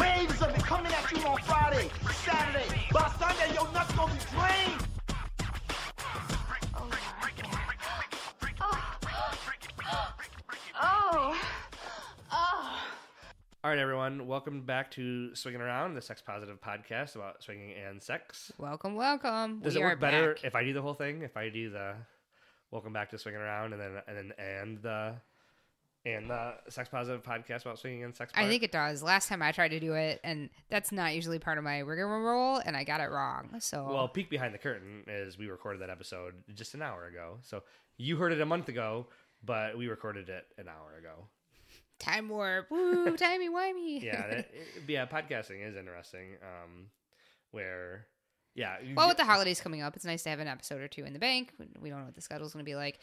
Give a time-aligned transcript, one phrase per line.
[0.00, 1.90] Waves of it coming at you on Friday,
[2.24, 2.86] Saturday.
[2.92, 4.84] By Sunday, your nuts gonna be drained.
[9.90, 11.38] Oh, yeah.
[12.30, 12.80] Oh.
[13.64, 14.26] All right, everyone.
[14.26, 18.52] Welcome back to Swinging Around, the sex positive podcast about swinging and sex.
[18.58, 19.60] Welcome, welcome.
[19.60, 20.44] Does we it are work better back.
[20.44, 21.22] if I do the whole thing?
[21.22, 21.94] If I do the
[22.70, 25.14] welcome back to Swinging Around and then and then and the
[26.14, 28.32] and the sex positive podcast about swinging and sex.
[28.34, 29.02] I think it does.
[29.02, 32.56] Last time I tried to do it, and that's not usually part of my rigmarole,
[32.64, 33.56] and I got it wrong.
[33.60, 37.38] So Well, peek behind the curtain is we recorded that episode just an hour ago.
[37.42, 37.62] So
[37.96, 39.06] you heard it a month ago,
[39.44, 41.26] but we recorded it an hour ago.
[41.98, 44.02] time warp, woo, timey wimey.
[44.02, 44.50] Yeah, that,
[44.88, 45.06] yeah.
[45.06, 46.36] Podcasting is interesting.
[46.42, 46.86] Um,
[47.50, 48.06] where
[48.54, 48.76] yeah.
[48.94, 51.12] well, with the holidays coming up, it's nice to have an episode or two in
[51.12, 51.52] the bank.
[51.80, 52.98] We don't know what the schedule's going to be like.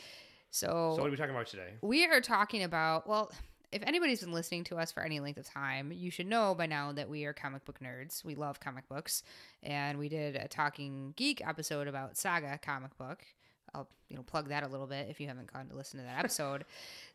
[0.51, 1.73] So So, what are we talking about today?
[1.81, 3.31] we are talking about well.
[3.71, 6.65] If anybody's been listening to us for any length of time, you should know by
[6.65, 8.23] now that we are comic book nerds.
[8.23, 9.21] We love comic books,
[9.63, 13.25] and we did a Talking Geek episode about Saga comic book.
[13.73, 16.05] I'll you know plug that a little bit if you haven't gone to listen to
[16.05, 16.63] that episode.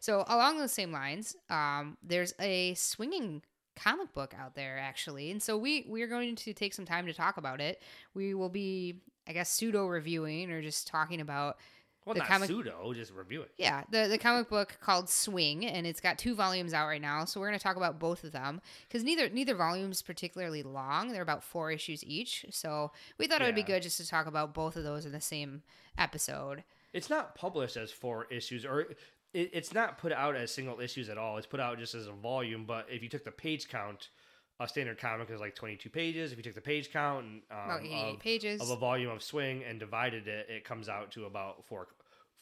[0.00, 3.42] so along those same lines, um, there's a swinging
[3.76, 7.06] comic book out there actually, and so we we are going to take some time
[7.06, 7.80] to talk about it.
[8.12, 11.56] We will be, I guess, pseudo reviewing or just talking about
[12.06, 13.50] Well, the not comic- pseudo, just review it.
[13.58, 17.24] yeah, the the comic book called Swing, and it's got two volumes out right now.
[17.26, 21.12] So we're going to talk about both of them because neither neither volume's particularly long.
[21.12, 22.46] They're about four issues each.
[22.50, 25.12] So we thought it would be good just to talk about both of those in
[25.12, 25.62] the same
[25.98, 26.64] episode.
[26.92, 28.98] It's not published as four issues, or it,
[29.32, 31.36] it's not put out as single issues at all.
[31.36, 32.64] It's put out just as a volume.
[32.64, 34.08] But if you took the page count,
[34.60, 36.30] a standard comic is like twenty-two pages.
[36.30, 38.60] If you took the page count and, um, About 88 of, pages.
[38.60, 41.88] of a volume of Swing and divided it, it comes out to about four.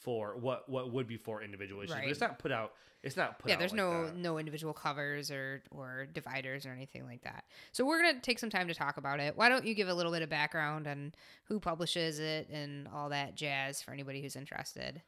[0.00, 2.04] Four what what would be four individual issues, Right.
[2.04, 2.74] but it's not put out.
[3.02, 4.14] It's not put yeah, there's like no that.
[4.16, 7.44] no individual covers or or dividers or anything like that.
[7.72, 9.36] So we're gonna take some time to talk about it.
[9.36, 11.14] Why don't you give a little bit of background on
[11.46, 15.02] who publishes it and all that jazz for anybody who's interested?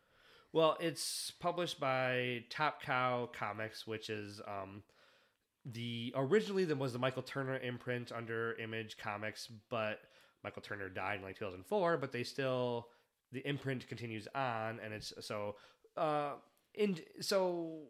[0.52, 4.82] Well, it's published by Top Cow Comics, which is um,
[5.64, 10.00] the originally there was the Michael Turner imprint under Image Comics, but
[10.42, 11.96] Michael Turner died in like 2004.
[11.98, 12.88] But they still
[13.32, 15.56] the imprint continues on, and it's so
[15.96, 16.32] uh,
[16.74, 17.82] in so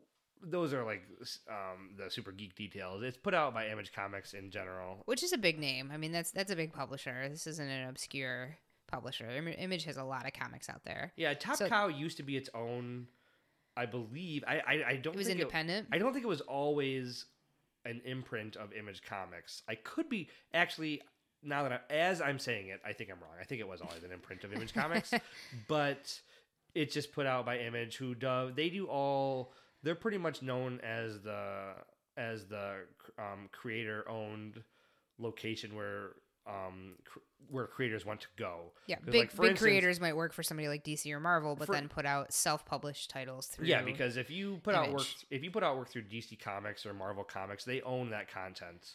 [0.43, 1.03] those are like
[1.49, 3.03] um, the super geek details.
[3.03, 5.03] It's put out by Image Comics in general.
[5.05, 5.91] which is a big name.
[5.93, 7.29] I mean, that's that's a big publisher.
[7.29, 8.57] This isn't an obscure
[8.91, 9.29] publisher.
[9.31, 11.13] Im- Image has a lot of comics out there.
[11.17, 13.07] Yeah, Top So- Cow used to be its own.
[13.77, 15.15] I believe I I, I don't.
[15.15, 15.89] It was independent?
[15.93, 17.27] I don't think it was always
[17.85, 19.63] an imprint of Image Comics.
[19.69, 21.03] I could be actually
[21.43, 23.33] now that I, as I'm saying it, I think I'm wrong.
[23.41, 25.13] I think it was always an imprint of Image Comics,
[25.69, 26.21] but
[26.75, 29.53] it's just put out by Image, who do they do all.
[29.83, 31.73] They're pretty much known as the
[32.17, 32.85] as the
[33.19, 34.63] um, creator owned
[35.19, 36.11] location where
[36.51, 37.19] um cr-
[37.49, 38.73] where creators want to go.
[38.87, 41.57] Yeah, big like, for big instance- creators might work for somebody like DC or Marvel,
[41.57, 43.67] but For- then put out self-published titles through.
[43.67, 46.87] Yeah, because if you put out work, if you put out work through DC Comics
[46.87, 48.95] or Marvel Comics, they own that content,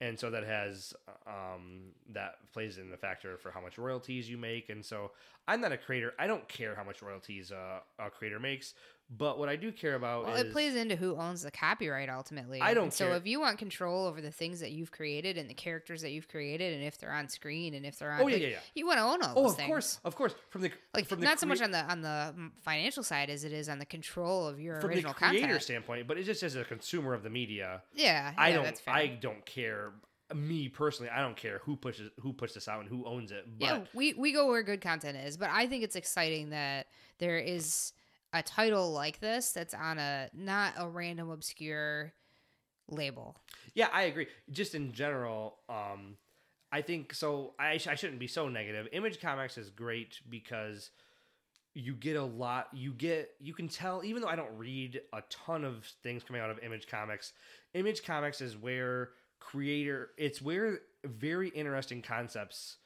[0.00, 0.94] and so that has
[1.26, 4.68] um, that plays in the factor for how much royalties you make.
[4.68, 5.12] And so
[5.46, 8.74] I'm not a creator; I don't care how much royalties uh, a creator makes.
[9.08, 12.08] But what I do care about well, is it plays into who owns the copyright
[12.08, 12.60] ultimately.
[12.60, 13.16] I don't And So care.
[13.16, 16.26] if you want control over the things that you've created and the characters that you've
[16.26, 18.58] created, and if they're on screen and if they're on, Oh, yeah, like, yeah, yeah.
[18.74, 19.68] you want to own all oh, those of things.
[19.68, 22.34] course, of course, from the Like from the not so much on the on the
[22.36, 25.38] mm, financial side as it is on the control of your from the original creator
[25.40, 25.62] content.
[25.62, 27.82] standpoint, but it's just as a consumer of the media.
[27.94, 28.82] Yeah, I yeah, don't.
[28.88, 29.92] I don't care.
[30.34, 33.44] Me personally, I don't care who pushes who puts this out and who owns it.
[33.60, 36.88] But yeah, we we go where good content is, but I think it's exciting that
[37.18, 37.92] there is
[38.32, 42.12] a title like this that's on a not a random obscure
[42.88, 43.36] label.
[43.74, 44.26] Yeah, I agree.
[44.50, 46.16] Just in general, um,
[46.72, 47.54] I think so.
[47.58, 48.88] I, sh- I shouldn't be so negative.
[48.92, 50.90] Image Comics is great because
[51.74, 52.68] you get a lot.
[52.72, 54.02] You get you can tell.
[54.04, 57.32] Even though I don't read a ton of things coming out of Image Comics,
[57.74, 60.10] Image Comics is where creator.
[60.16, 62.78] It's where very interesting concepts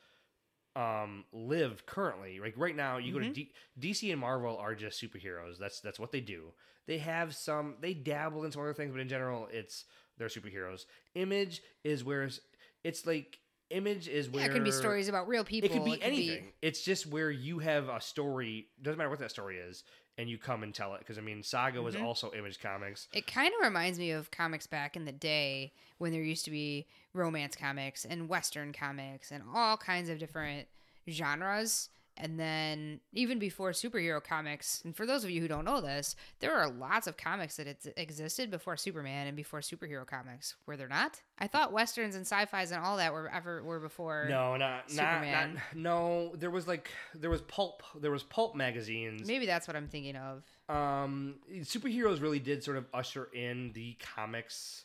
[0.77, 3.51] um live currently like right now you go to D-
[3.81, 6.53] dc and marvel are just superheroes that's that's what they do
[6.87, 9.85] they have some they dabble in some other things but in general it's
[10.17, 10.85] they're superheroes
[11.15, 12.41] image is where it's-
[12.85, 13.39] it's like
[13.71, 15.71] Image is where Yeah, it can be stories about real people.
[15.71, 16.53] It could be anything.
[16.61, 18.67] It's just where you have a story.
[18.83, 19.85] Doesn't matter what that story is,
[20.21, 20.99] and you come and tell it.
[21.01, 22.05] Because I mean, Saga was Mhm.
[22.05, 23.09] also Image Comics.
[23.13, 26.51] It kind of reminds me of comics back in the day when there used to
[26.51, 30.69] be romance comics and western comics and all kinds of different
[31.09, 31.89] genres.
[32.23, 36.15] And then even before superhero comics, and for those of you who don't know this,
[36.41, 40.55] there are lots of comics that ex- existed before Superman and before superhero comics.
[40.67, 41.21] Were there not?
[41.39, 44.27] I thought westerns and sci-fi's and all that were ever were before.
[44.29, 45.55] No, not not, Superman.
[45.55, 46.33] not no.
[46.37, 47.83] There was like there was pulp.
[47.99, 49.27] There was pulp magazines.
[49.27, 50.43] Maybe that's what I'm thinking of.
[50.69, 54.85] um superheroes really did sort of usher in the comics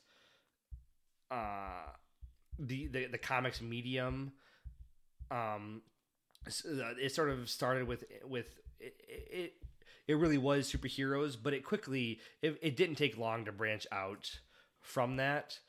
[1.31, 1.89] uh
[2.59, 4.31] the the, the comics medium
[5.31, 5.81] um
[6.47, 9.53] it sort of started with with it, it
[10.07, 14.39] it really was superheroes but it quickly it, it didn't take long to branch out
[14.81, 15.59] from that.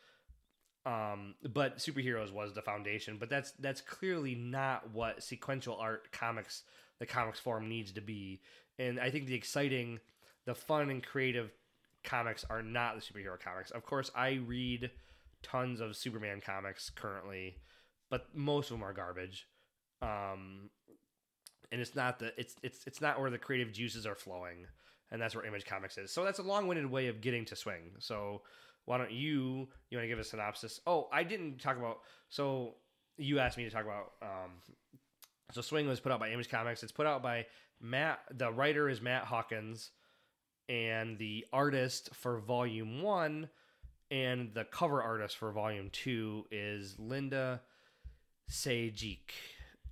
[0.84, 6.62] Um but superheroes was the foundation but that's that's clearly not what sequential art comics
[6.98, 8.40] the comics form needs to be.
[8.78, 10.00] And i think the exciting
[10.44, 11.50] the fun and creative
[12.04, 13.70] comics are not the superhero comics.
[13.70, 14.90] Of course i read
[15.42, 17.56] tons of superman comics currently
[18.10, 19.46] but most of them are garbage
[20.02, 20.70] um
[21.72, 24.66] and it's not the it's it's it's not where the creative juices are flowing.
[25.10, 26.10] And that's where image comics is.
[26.10, 27.92] So that's a long-winded way of getting to swing.
[28.00, 28.42] So
[28.86, 30.80] why don't you you want to give a synopsis?
[30.86, 31.98] Oh i didn't talk about
[32.28, 32.74] so
[33.16, 34.50] you asked me to talk about um
[35.52, 36.82] so swing was put out by image comics.
[36.82, 37.46] It's put out by
[37.80, 39.90] matt the writer is matt hawkins
[40.68, 43.48] and the artist for volume one
[44.10, 47.60] and the cover artist for volume two is linda
[48.50, 49.30] Sejic.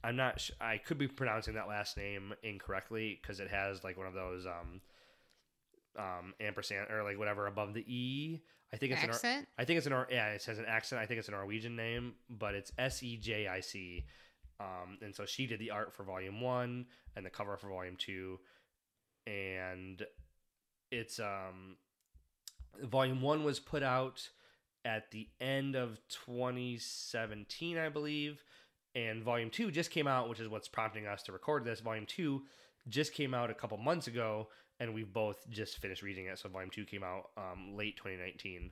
[0.05, 0.41] I'm not.
[0.41, 4.15] Sh- I could be pronouncing that last name incorrectly because it has like one of
[4.15, 4.81] those um,
[5.99, 8.43] um, ampersand or like whatever above the e.
[8.73, 9.49] I think it's An, Accent?
[9.57, 9.93] I think it's an.
[9.93, 11.01] Nor- Yeah, it says an accent.
[11.01, 14.05] I think it's a Norwegian name, but it's S E J I C.
[14.61, 16.87] Um, and so she did the art for volume one
[17.17, 18.39] and the cover for volume two,
[19.27, 20.05] and
[20.91, 21.77] it's um,
[22.83, 24.29] volume one was put out
[24.85, 28.43] at the end of 2017, I believe.
[28.95, 31.81] And volume two just came out, which is what's prompting us to record this.
[31.81, 32.43] Volume two
[32.89, 34.49] just came out a couple months ago,
[34.79, 36.39] and we've both just finished reading it.
[36.39, 38.71] So volume two came out um, late 2019.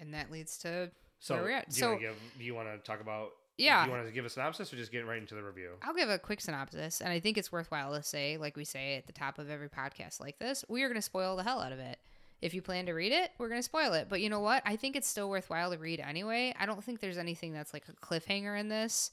[0.00, 1.68] And that leads to So where we're at.
[1.70, 2.16] do you So want to give?
[2.38, 3.30] Do you want to talk about?
[3.56, 3.84] Yeah.
[3.84, 5.72] Do you want to give a synopsis or just get right into the review?
[5.82, 8.96] I'll give a quick synopsis, and I think it's worthwhile to say, like we say
[8.96, 11.60] at the top of every podcast like this, we are going to spoil the hell
[11.60, 11.98] out of it.
[12.40, 14.08] If you plan to read it, we're going to spoil it.
[14.08, 14.62] But you know what?
[14.64, 16.54] I think it's still worthwhile to read anyway.
[16.58, 19.10] I don't think there's anything that's like a cliffhanger in this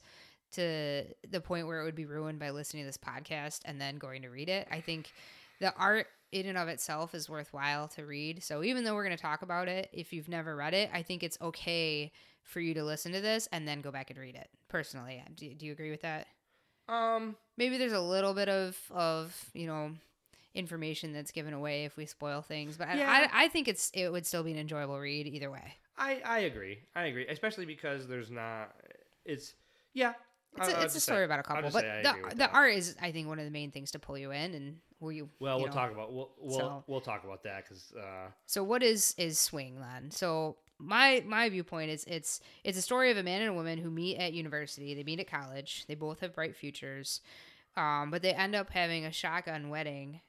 [0.52, 3.96] to the point where it would be ruined by listening to this podcast and then
[3.96, 4.68] going to read it.
[4.70, 5.12] I think
[5.60, 8.42] the art in and of itself is worthwhile to read.
[8.42, 11.02] So even though we're going to talk about it, if you've never read it, I
[11.02, 12.12] think it's okay
[12.42, 14.48] for you to listen to this and then go back and read it.
[14.68, 16.26] Personally, do, do you agree with that?
[16.88, 19.90] Um, maybe there's a little bit of of you know
[20.56, 23.10] information that's given away if we spoil things, but Yeah.
[23.10, 25.74] I, I I think it's it would still be an enjoyable read either way.
[25.98, 26.78] I I agree.
[26.94, 28.74] I agree, especially because there's not.
[29.24, 29.54] It's
[29.94, 30.14] yeah.
[30.58, 32.96] It's I'll- a, it's a story say- about a couple, but the the art is
[33.00, 35.58] I think one of the main things to pull you in and where you Well,
[35.58, 35.78] you we'll know.
[35.80, 39.38] talk about we'll we'll, So- we'll talk about that because uh, So what is is
[39.38, 40.10] swing then?
[40.10, 43.78] So my my viewpoint is it's it's a story of a man and a woman
[43.78, 44.94] who meet at university.
[44.94, 45.84] They meet at college.
[45.88, 47.20] They both have bright futures,
[47.76, 50.20] um, but they end up having a shotgun wedding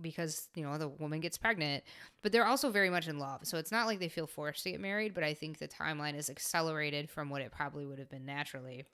[0.00, 1.84] because you know the woman gets pregnant.
[2.22, 3.40] But they're also very much in love.
[3.44, 5.14] So it's not like they feel forced to get married.
[5.14, 8.84] But I think the timeline is accelerated from what it probably would have been naturally.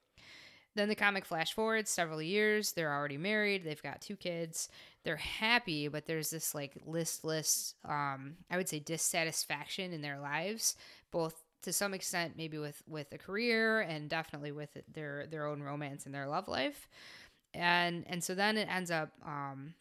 [0.76, 2.72] Then the comic flash forwards several years.
[2.72, 3.64] They're already married.
[3.64, 4.68] They've got two kids.
[5.04, 10.76] They're happy, but there's this like listless, um, I would say, dissatisfaction in their lives,
[11.10, 15.60] both to some extent, maybe with with a career and definitely with their their own
[15.60, 16.88] romance and their love life.
[17.52, 19.74] And and so then it ends up, um,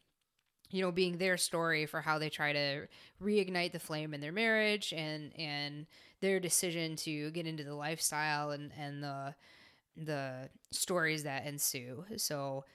[0.72, 2.88] you know, being their story for how they try to
[3.22, 5.86] reignite the flame in their marriage and and
[6.22, 9.34] their decision to get into the lifestyle and and the
[9.98, 12.06] the stories that ensue.
[12.18, 12.66] So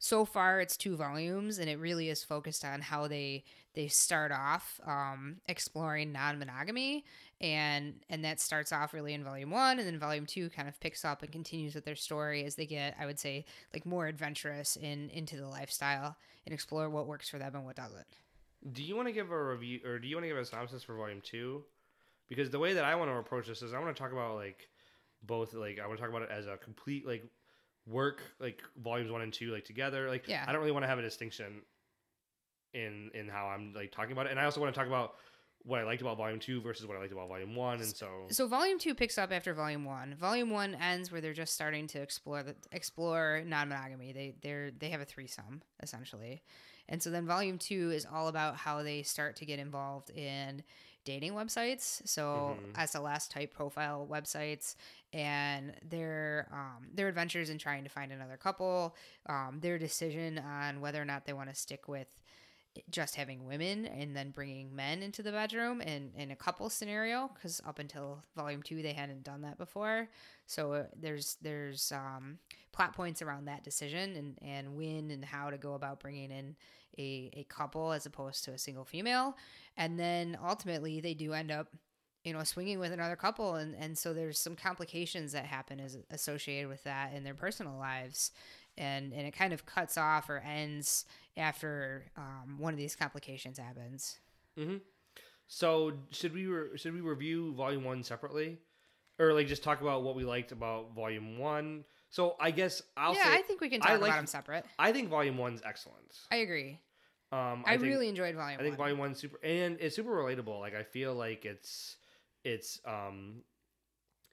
[0.00, 4.32] so far it's two volumes and it really is focused on how they they start
[4.32, 7.04] off um, exploring non-monogamy
[7.40, 10.80] and and that starts off really in volume one and then volume two kind of
[10.80, 14.08] picks up and continues with their story as they get i would say like more
[14.08, 18.06] adventurous in into the lifestyle and explore what works for them and what doesn't
[18.72, 20.82] do you want to give a review or do you want to give a synopsis
[20.82, 21.64] for volume two?
[22.28, 24.36] Because the way that I want to approach this is I want to talk about
[24.36, 24.68] like
[25.22, 27.24] both like I want to talk about it as a complete like
[27.90, 30.44] work like volumes one and two like together like Yeah.
[30.46, 31.62] I don't really want to have a distinction
[32.72, 35.14] in in how I'm like talking about it and I also want to talk about
[35.64, 38.06] what I liked about volume two versus what I liked about volume one, and so
[38.30, 40.14] So volume two picks up after volume one.
[40.14, 44.12] Volume one ends where they're just starting to explore the explore non-monogamy.
[44.12, 46.42] They they're they have a threesome essentially,
[46.88, 50.62] and so then volume two is all about how they start to get involved in
[51.04, 52.06] dating websites.
[52.06, 54.76] So SLS type profile websites
[55.12, 58.94] and their um, their adventures in trying to find another couple,
[59.26, 62.08] um, their decision on whether or not they want to stick with
[62.88, 67.28] just having women and then bringing men into the bedroom and in a couple scenario
[67.34, 70.08] because up until volume two they hadn't done that before
[70.46, 72.38] so uh, there's there's um,
[72.72, 76.54] plot points around that decision and, and when and how to go about bringing in
[76.98, 79.36] a, a couple as opposed to a single female
[79.76, 81.68] and then ultimately they do end up
[82.24, 85.96] you know swinging with another couple and, and so there's some complications that happen as
[86.10, 88.32] associated with that in their personal lives
[88.76, 91.04] and and it kind of cuts off or ends
[91.36, 94.18] after um, one of these complications happens.
[95.46, 98.58] So should we re- should we review volume one separately,
[99.18, 101.84] or like just talk about what we liked about volume one?
[102.10, 104.64] So I guess I'll yeah, say I think we can talk about like- them separate.
[104.78, 106.18] I think volume one's excellent.
[106.30, 106.80] I agree.
[107.32, 108.58] Um, I, think- really enjoyed volume.
[108.58, 108.86] I think one.
[108.86, 110.58] volume one's super and it's super relatable.
[110.60, 111.96] Like I feel like it's
[112.44, 113.42] it's um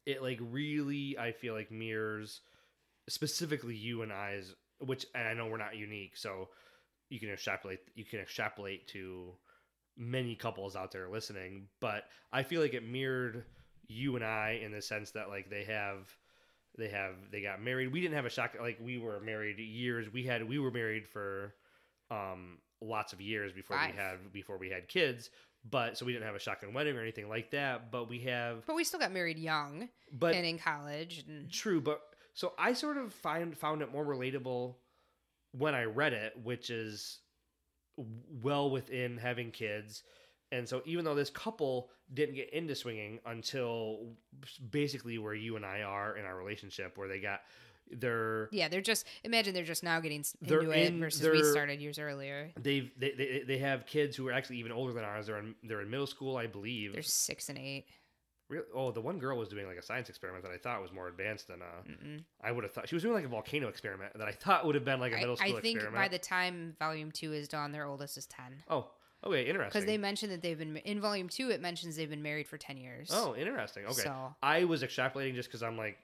[0.06, 2.42] it like really I feel like mirrors
[3.10, 6.50] specifically you and I's which and I know we're not unique, so
[7.10, 9.34] you can extrapolate you can extrapolate to
[9.96, 13.44] many couples out there listening, but I feel like it mirrored
[13.88, 16.08] you and I in the sense that like they have
[16.78, 17.92] they have they got married.
[17.92, 20.12] We didn't have a shock like we were married years.
[20.12, 21.54] We had we were married for
[22.12, 23.92] um lots of years before Five.
[23.92, 25.30] we had before we had kids.
[25.70, 27.92] But so we didn't have a shotgun wedding or anything like that.
[27.92, 31.26] But we have but we still got married young but and in college.
[31.28, 32.02] And True, but
[32.34, 34.76] so I sort of find found it more relatable
[35.52, 37.20] when I read it, which is
[37.98, 40.04] well within having kids.
[40.52, 44.14] And so even though this couple didn't get into swinging until
[44.72, 47.42] basically where you and I are in our relationship where they got
[47.90, 51.44] their yeah, they're just imagine they're just now getting They're into it in- versus we
[51.44, 52.52] started years earlier.
[52.62, 55.28] they've they, they they have kids who are actually even older than ours.
[55.28, 56.94] They're in they're in middle school, I believe.
[56.94, 57.86] They're six and eight.
[58.50, 58.66] Really?
[58.74, 61.10] Oh, the one girl was doing like a science experiment that I thought was more
[61.10, 62.88] advanced than uh, I would have thought.
[62.88, 65.18] She was doing like a volcano experiment that I thought would have been like a
[65.18, 65.96] middle school I think experiment.
[66.02, 68.64] by the time volume two is done, their oldest is ten.
[68.70, 68.88] oh,
[69.24, 69.70] okay, interesting.
[69.70, 71.50] Because they mentioned that they've been in volume two.
[71.50, 73.10] It mentions they've been married for ten years.
[73.14, 73.86] Oh, interesting.
[73.86, 75.98] Okay, So- I was extrapolating just because I'm like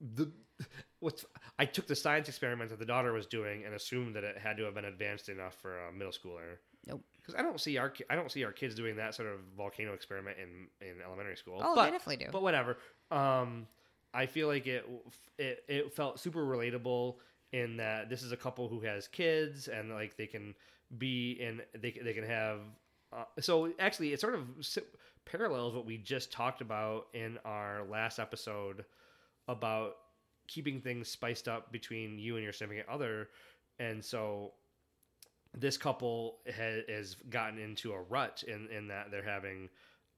[0.00, 0.30] the
[1.00, 1.24] what's
[1.58, 4.56] I took the science experiment that the daughter was doing and assumed that it had
[4.58, 6.58] to have been advanced enough for a middle schooler.
[6.86, 7.02] Nope.
[7.16, 9.94] Because I don't see our I don't see our kids doing that sort of volcano
[9.94, 11.60] experiment in in elementary school.
[11.62, 12.30] Oh, but, they definitely do.
[12.32, 12.78] But whatever.
[13.10, 13.66] Um,
[14.12, 14.84] I feel like it
[15.38, 17.16] it it felt super relatable
[17.52, 20.54] in that this is a couple who has kids and like they can
[20.98, 22.60] be in they they can have.
[23.12, 24.44] Uh, so actually, it sort of
[25.24, 28.84] parallels what we just talked about in our last episode
[29.48, 29.96] about
[30.46, 33.28] keeping things spiced up between you and your significant other,
[33.78, 34.52] and so
[35.56, 39.68] this couple ha- has gotten into a rut in in that they're having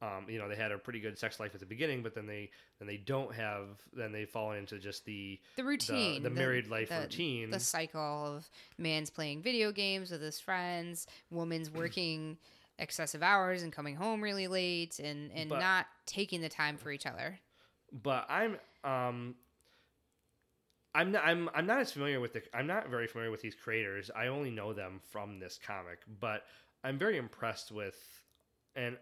[0.02, 2.26] um, you know they had a pretty good sex life at the beginning but then
[2.26, 6.68] they then they don't have then they fall into just the the routine, the, married
[6.68, 8.00] life the- routine the cycle
[8.36, 8.48] of
[8.78, 12.36] man's playing video games with his friends, woman's working
[12.78, 16.90] excessive hours and coming home really late, and and But- not taking the time for
[16.90, 17.38] each other.
[18.02, 19.34] but I'm um
[20.94, 23.54] I'm not I'm I'm not as familiar with the I'm not very familiar with these
[23.54, 24.10] creators.
[24.14, 26.44] I only know them from this comic, but
[26.84, 27.96] I'm very impressed with
[28.74, 28.96] and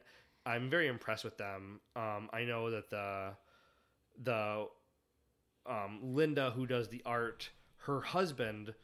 [0.47, 1.81] I'm very impressed with them.
[1.97, 3.31] Um I know that the
[4.23, 4.67] the
[5.67, 7.49] um Linda who does the art,
[7.79, 8.75] her husband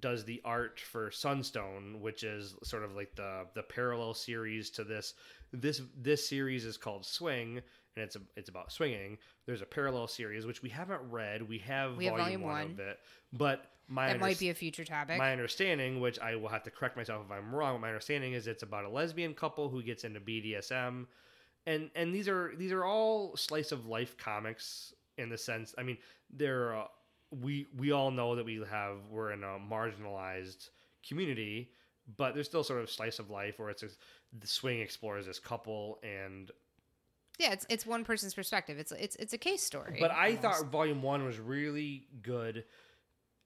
[0.00, 4.84] does the art for Sunstone, which is sort of like the the parallel series to
[4.84, 5.14] this.
[5.52, 7.58] This this series is called Swing,
[7.94, 9.18] and it's a, it's about swinging.
[9.46, 11.48] There's a parallel series which we haven't read.
[11.48, 12.70] We have We have volume, volume one, one.
[12.72, 12.98] of it,
[13.32, 15.18] but my That might be a future topic.
[15.18, 17.80] my understanding, which I will have to correct myself if I'm wrong.
[17.80, 21.06] My understanding is it's about a lesbian couple who gets into BDSM,
[21.66, 25.74] and and these are these are all slice of life comics in the sense.
[25.78, 25.98] I mean,
[26.30, 26.84] they're uh,
[27.30, 30.70] we we all know that we have we're in a marginalized
[31.06, 31.70] community,
[32.16, 33.88] but there's still sort of slice of life where it's a,
[34.38, 36.50] the swing explores this couple and
[37.38, 38.78] yeah, it's it's one person's perspective.
[38.78, 39.96] It's it's it's a case story.
[39.98, 40.42] But I almost.
[40.42, 42.64] thought Volume One was really good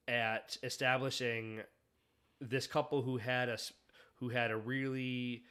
[0.08, 1.60] at establishing
[2.40, 3.58] this couple who had a
[4.16, 5.42] who had a really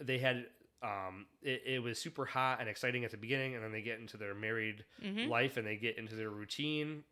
[0.00, 0.46] they had
[0.82, 4.00] um it, it was super hot and exciting at the beginning and then they get
[4.00, 5.28] into their married Mhm.
[5.28, 7.04] life and they get into their routine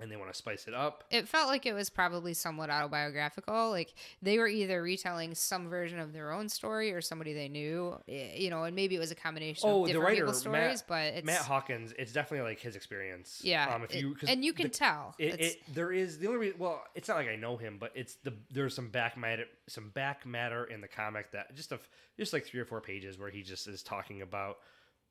[0.00, 1.04] and they want to spice it up.
[1.10, 3.70] it felt like it was probably somewhat autobiographical.
[3.70, 7.98] Like they were either retelling some version of their own story or somebody they knew,
[8.06, 10.60] you know, and maybe it was a combination Oh, of the different writer people's stories.
[10.80, 11.92] Matt, but it's Matt Hawkins.
[11.98, 13.40] It's definitely like his experience.
[13.44, 15.14] yeah, Um, if it- you 'cause and you can the- tell.
[15.18, 16.58] It, it there is the only reason.
[16.58, 19.90] Well, it's not like I know him, but it's the there's some back matter some
[19.90, 21.78] back matter in the comic that just a
[22.18, 24.58] just like three or four pages where he just is talking about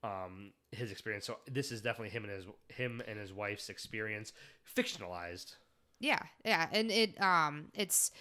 [0.04, 1.26] um his experience.
[1.26, 4.34] So this is definitely him and his him and his wife's experience
[4.76, 5.56] fictionalized.
[6.00, 8.12] Yeah, yeah, and it um it's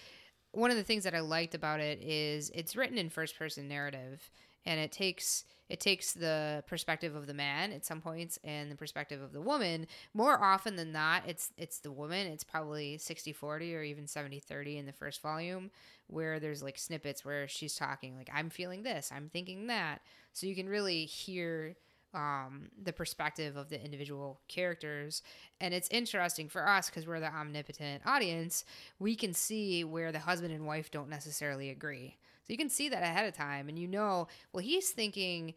[0.51, 3.67] one of the things that I liked about it is it's written in first person
[3.67, 4.29] narrative
[4.69, 8.75] and it takes it takes the perspective of the man at some points and the
[8.75, 13.75] perspective of the woman more often than not it's it's the woman it's probably 60-40
[13.75, 15.71] or even 70-30 in the first volume
[16.07, 20.01] where there's like snippets where she's talking like I'm feeling this I'm thinking that
[20.33, 21.75] so you can really hear
[22.13, 25.21] um, the perspective of the individual characters.
[25.61, 28.65] And it's interesting for us because we're the omnipotent audience.
[28.97, 32.17] We can see where the husband and wife don't necessarily agree.
[32.49, 35.53] So you can see that ahead of time, and you know, well, he's thinking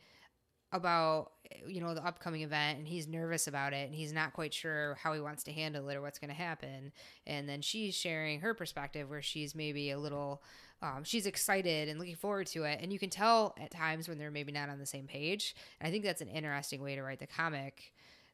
[0.73, 1.33] about
[1.67, 4.97] you know the upcoming event and he's nervous about it and he's not quite sure
[5.03, 6.93] how he wants to handle it or what's going to happen.
[7.27, 10.43] And then she's sharing her perspective where she's maybe a little
[10.83, 12.81] um, she's excited and looking forward to it.
[12.83, 15.55] And you can tell at times when they're maybe not on the same page.
[15.81, 17.93] And i think that's an interesting way to write the comic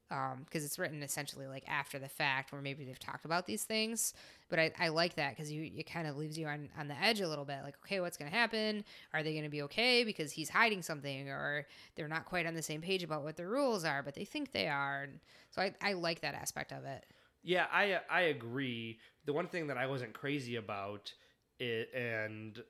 [0.09, 4.15] because it's written essentially like after the fact where maybe they've talked about these things.
[4.49, 6.99] But i, I like that because you it kind of leaves you on, on the
[7.03, 8.85] edge a little bit like okay what's going to happen?
[9.13, 12.55] Are they going to be okay because he's hiding something or they're not quite on
[12.55, 15.03] the same page about what the rules are but they think they are.
[15.05, 17.05] And so i, I like that aspect of it.
[17.43, 18.99] Yeah, I I agree.
[19.25, 21.13] The one thing that I wasn't crazy about
[21.59, 22.63] it, and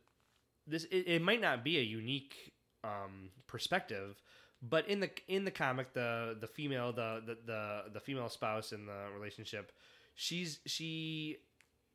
[0.66, 2.52] this it, it might not be a unique
[2.85, 4.21] um, perspective,
[4.62, 8.73] but in the in the comic, the the female the the the, the female spouse
[8.73, 9.73] in the relationship,
[10.15, 11.38] she's she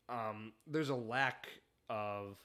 [0.10, 1.48] um, there's a lack
[1.90, 2.38] of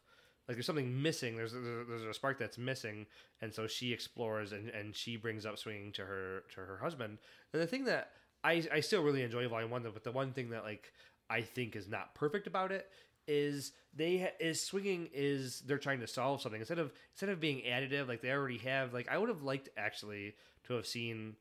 [0.49, 1.37] like there's something missing.
[1.37, 3.07] There's there's, there's a spark that's missing,
[3.41, 7.19] and so she explores and, and she brings up swinging to her to her husband.
[7.53, 8.11] And the thing that
[8.43, 10.93] I I still really enjoy Volume One, but the one thing that like
[11.31, 12.89] I think is not perfect about it
[13.29, 16.61] is they ha- is swinging is they're trying to solve something.
[16.61, 19.69] Instead of instead of being additive like they already have like I would have liked
[19.77, 21.37] actually to have seen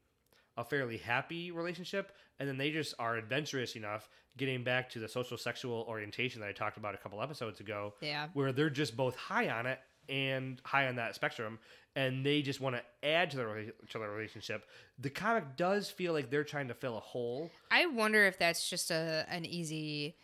[0.57, 5.07] a fairly happy relationship and then they just are adventurous enough getting back to the
[5.07, 8.27] social sexual orientation that I talked about a couple episodes ago Yeah.
[8.33, 11.59] where they're just both high on it and high on that spectrum
[11.95, 14.65] and they just want to add to their, to the relationship.
[14.99, 17.51] The comic does feel like they're trying to fill a hole.
[17.71, 20.15] I wonder if that's just a an easy,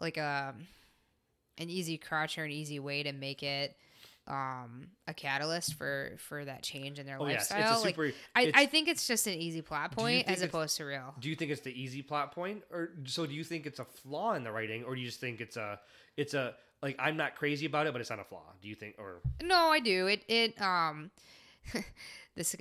[0.00, 0.54] like a,
[1.58, 3.76] an easy crotch or an easy way to make it
[4.26, 7.82] um a catalyst for for that change in their Oh, yes, it's a lifestyle.
[7.82, 11.14] like, super- I, I think it's just an easy plot point as opposed to real.
[11.18, 13.84] do you think it's the easy plot point or so do you think it's a
[13.86, 15.80] flaw in the writing or do you just think it's a
[16.18, 18.74] it's a like i'm not crazy about it but it's not a flaw do you
[18.74, 20.06] think or No, I do.
[20.08, 21.10] It it um
[22.36, 22.54] this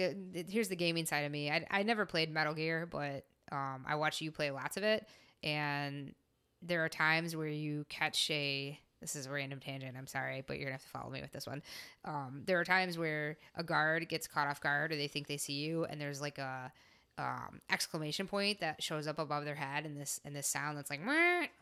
[0.49, 1.51] here's the gaming side of me.
[1.51, 5.05] I I never played Metal Gear, but um I watch you play lots of it
[5.43, 6.13] and
[6.61, 10.57] there are times where you catch a this is a random tangent, I'm sorry, but
[10.57, 11.61] you're gonna have to follow me with this one.
[12.05, 15.37] Um, there are times where a guard gets caught off guard or they think they
[15.37, 16.71] see you and there's like a
[17.19, 20.91] um, exclamation point that shows up above their head and this and this sound that's
[20.91, 21.01] like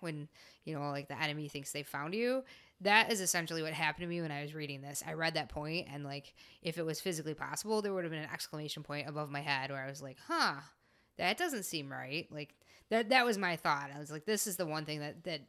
[0.01, 0.27] when
[0.65, 2.43] you know like the enemy thinks they found you.
[2.81, 5.01] That is essentially what happened to me when i was reading this.
[5.07, 8.23] I read that point and like if it was physically possible there would have been
[8.23, 10.55] an exclamation point above my head where i was like huh
[11.17, 12.27] that doesn't seem right.
[12.31, 12.53] Like
[12.89, 13.89] that that was my thought.
[13.95, 15.41] I was like this is the one thing that that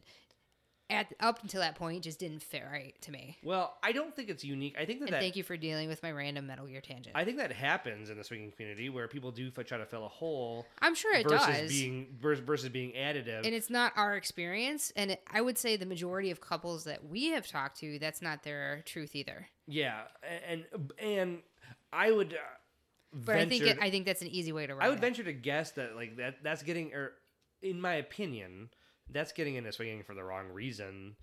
[0.88, 3.36] at up until that point just didn't fit right to me.
[3.42, 4.76] Well i don't think it's unique.
[4.78, 7.16] I think that, and that thank you for dealing with my random metal gear tangent.
[7.16, 10.04] I think that happens in the swinging community where people do f- try to fill
[10.04, 11.70] a hole i'm sure it versus does.
[11.70, 13.44] being versus being additive.
[13.44, 17.08] And it's not our experience and it, i would say the majority of couples that
[17.08, 19.48] we have talked to that's not their truth either.
[19.66, 20.02] Yeah
[20.48, 20.64] and
[21.00, 21.38] and
[21.92, 22.36] i would uh,
[23.12, 25.00] but i think venture- it, i think that's an easy way to I would it.
[25.00, 27.12] venture to guess that like that that's getting or
[27.62, 28.68] in my opinion
[29.10, 31.16] that's getting into swinging for the wrong reason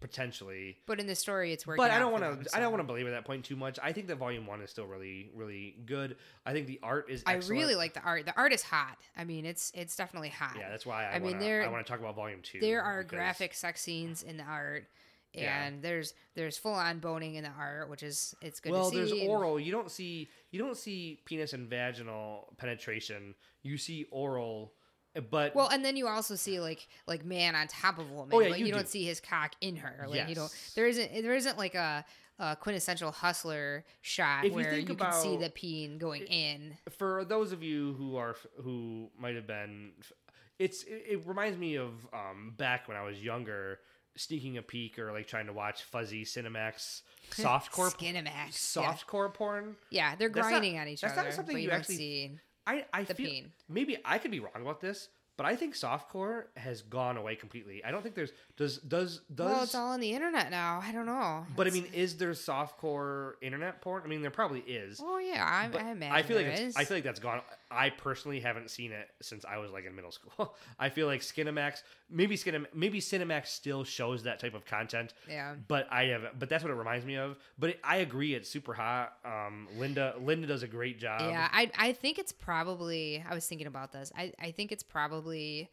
[0.00, 2.54] potentially but in the story it's working but I don't want to.
[2.56, 3.78] I don't want to belabor that point too much.
[3.82, 6.16] I think that volume one is still really, really good.
[6.44, 7.22] I think the art is.
[7.26, 8.26] I really like the art.
[8.26, 8.98] The art is hot.
[9.16, 10.56] I mean, it's it's definitely hot.
[10.58, 12.60] Yeah, that's why I, I mean, wanna, there- I want to talk about volume two.
[12.60, 14.86] there are because- graphic sex scenes in the art,
[15.34, 15.80] and Yeah.
[15.80, 19.16] there's there's full on boning in the art, which is it's good Well, to see.
[19.16, 19.58] there's oral.
[19.58, 20.28] You don't see.
[20.50, 23.34] You don't see penis and vaginal penetration.
[23.62, 24.74] You see oral,
[25.30, 28.30] but Well, and then you also see like like man on top of woman.
[28.34, 28.78] Oh, yeah, Like, you you, do.
[28.78, 30.06] don't see his cock in her.
[30.08, 30.50] Like you don't.
[30.74, 32.04] There isn't there isn't like a,
[32.38, 36.76] a quintessential hustler shot If you where you, think can see the peen going in.
[36.98, 39.92] for those of you who are who might have been
[40.58, 43.80] it's it, it reminds me of um, back when I was younger,
[44.16, 48.92] sneaking a peek or like trying to watch fuzzy Cinemax softcore Skinemax, yeah.
[48.92, 49.76] softcore porn.
[49.90, 51.24] Yeah, they're That's not- grinding on each that's other.
[51.24, 52.30] That's not something but you don't actually- see.
[52.66, 53.52] I I The feel peen.
[53.68, 57.84] maybe I could be wrong about this, but I think softcore has gone away completely.
[57.84, 59.50] I don't think there's does does does.
[59.50, 60.80] Well, it's all on the internet now.
[60.82, 61.44] I don't know.
[61.56, 64.02] but I mean, is there softcore internet porn?
[64.04, 65.00] I mean, there probably is.
[65.02, 66.76] oh yeah, I, I imagine I feel like there it's, is.
[66.76, 67.40] I feel like that's gone.
[67.74, 70.54] I personally haven't seen it since I was like in middle school.
[70.78, 72.38] I feel like Skinemax, maybe
[72.72, 75.12] maybe Cinemax still shows that type of content.
[75.28, 75.54] Yeah.
[75.68, 77.36] But I have, but that's what it reminds me of.
[77.58, 79.14] But it, I agree, it's super hot.
[79.24, 81.20] Um, Linda, Linda does a great job.
[81.22, 83.24] yeah, I I think it's probably.
[83.28, 84.12] I was thinking about this.
[84.16, 85.70] I I think it's probably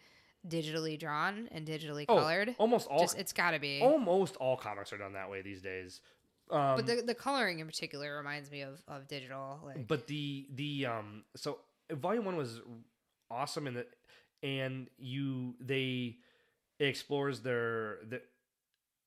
[0.48, 2.56] digitally drawn and digitally Oh, colored.
[2.58, 3.00] almost all.
[3.00, 3.80] Just, it's got to be.
[3.82, 6.02] almost all comics are done that way these days.
[6.50, 9.60] Um, but the the coloring in particular reminds me of of digital.
[9.64, 11.60] Like, but the the um so
[11.96, 12.62] volume one was
[13.30, 13.86] awesome in the
[14.44, 16.18] and you they
[16.80, 18.22] it explores their the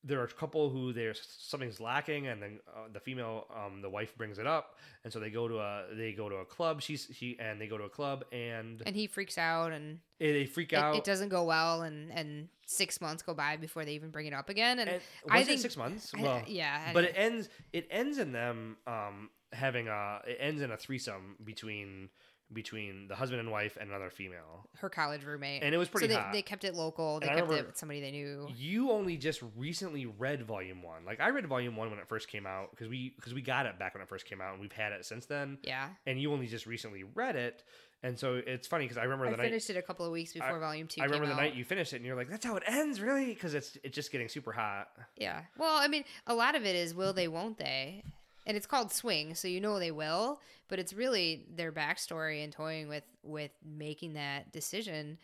[0.07, 3.89] there are a couple who there's something's lacking and then uh, the female um the
[3.89, 6.79] wife brings it up and so they go to a they go to a club
[6.81, 10.31] she's she and they go to a club and, and he freaks out and they-
[10.31, 13.83] they freak it, out it doesn't go well and and six months go by before
[13.83, 16.11] they even bring it up again and, And I think six months?
[16.15, 17.49] I- Well, yeah, I but it ends.
[17.73, 20.21] It ends in them um, having a.
[20.25, 22.09] It ends in a threesome between
[22.53, 24.67] between the husband and wife and another female.
[24.77, 26.31] her college roommate And it was pretty so they, hot.
[26.31, 28.91] they kept it local they And I kept it remember- with somebody they knew You
[28.91, 31.05] only just recently read Volume One.
[31.05, 33.65] Like I read Volume One when it first came out because we because we got
[33.65, 35.57] it back when it first came out and we've had it since then.
[35.63, 37.63] yeah And you only just recently read it,
[38.03, 39.43] and so it's funny because I remember I the night.
[39.47, 41.45] finished it a couple of weeks before volume two I remember came the out.
[41.45, 43.95] night you finished it, and you're like, "That's how it ends, really?" Because it's it's
[43.95, 44.89] just getting super hot.
[45.17, 45.41] Yeah.
[45.57, 48.03] Well, I mean, a lot of it is will they, won't they?
[48.45, 52.53] And it's called swing, so you know they will, but it's really their backstory and
[52.53, 55.17] toying with with making that decision.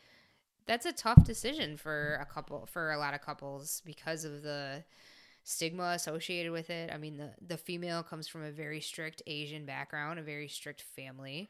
[0.67, 4.83] That's a tough decision for a couple for a lot of couples because of the
[5.43, 6.91] stigma associated with it.
[6.93, 10.81] I mean, the the female comes from a very strict Asian background, a very strict
[10.81, 11.49] family.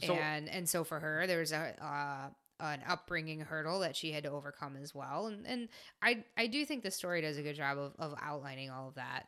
[0.00, 4.24] So- and and so for her there's a uh an upbringing hurdle that she had
[4.24, 5.68] to overcome as well and and
[6.02, 8.94] i i do think the story does a good job of, of outlining all of
[8.96, 9.26] that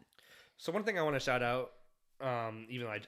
[0.60, 1.72] So one thing I want to shout out,
[2.20, 3.00] um, even though I,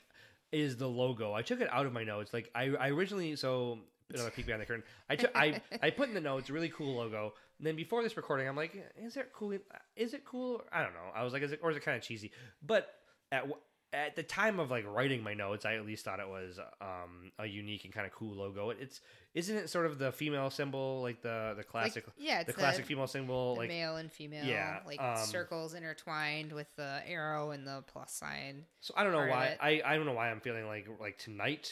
[0.52, 1.34] is the logo.
[1.34, 2.32] I took it out of my notes.
[2.32, 3.78] Like I, I originally so
[4.12, 4.82] another peek behind the curtain.
[5.10, 7.34] I took I I put in the notes really cool logo.
[7.58, 9.52] And then before this recording, I'm like, is it cool?
[9.96, 10.62] Is it cool?
[10.72, 11.10] I don't know.
[11.14, 12.32] I was like, is it or is it kind of cheesy?
[12.66, 12.88] But
[13.30, 13.46] at
[13.92, 17.30] at the time of like writing my notes, I at least thought it was um,
[17.38, 18.70] a unique and kind of cool logo.
[18.70, 19.00] It, it's
[19.34, 22.58] isn't it sort of the female symbol, like the the classic, yeah, it's the the-
[22.58, 27.00] classic female symbol, the like male and female yeah, like um, circles intertwined with the
[27.06, 29.56] arrow and the plus sign So I don't know why.
[29.60, 31.70] I, I don't know why I'm feeling like like tonight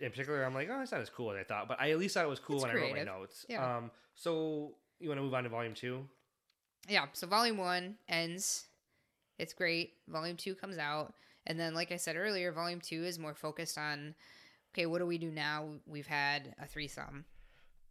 [0.00, 1.98] in particular I'm like oh it's not as cool as I thought but I at
[1.98, 3.46] least thought it was cool It's when I wrote my notes.
[3.48, 3.76] Yeah.
[3.76, 3.90] Um.
[4.14, 6.06] So you want to move on to volume two?
[6.88, 8.64] yeah so volume one ends
[9.38, 11.12] it's great volume two comes out
[11.46, 14.14] and then like i said earlier volume two is more focused on
[14.74, 17.24] okay what do we do now we've had a threesome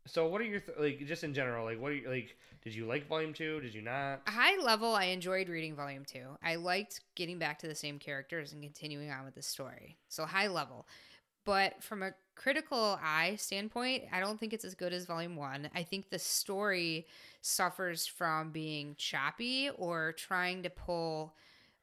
[0.08, 2.36] So what are your th- like just in general like what are you like?
[2.64, 3.62] Did you like volume two?
[3.62, 4.22] Did you not?
[4.28, 8.54] high level i enjoyed reading volume two i liked getting back to the same characters
[8.54, 10.88] and continuing on with the story so high level
[11.46, 15.70] but from a critical eye standpoint i don't think it's as good as volume one
[15.76, 17.06] i think the story
[17.42, 21.36] suffers from being choppy or trying to pull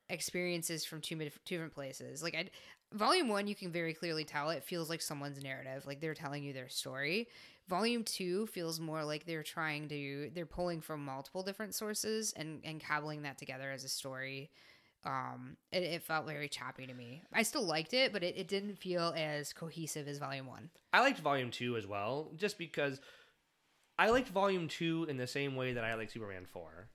[0.09, 2.23] experiences from two, two different places.
[2.23, 2.49] Like i
[2.93, 6.45] volume one you can very clearly tell it feels like someone's narrative like they're telling
[6.45, 7.29] you their story.
[7.69, 12.61] Volume two feels more like they're trying to they're pulling from multiple different sources and
[12.65, 14.51] and cobbling that together as a story.
[15.05, 17.23] Um it, it felt very choppy to me.
[17.33, 20.71] I still liked it but it, it didn't feel as cohesive as volume one.
[20.93, 23.01] I liked volume two as well, just because
[23.99, 26.89] I liked volume two in the same way that I like Superman four.